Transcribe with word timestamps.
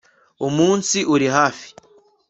umunsi 0.47 0.97
uri 1.13 1.27
hafi 1.35 1.69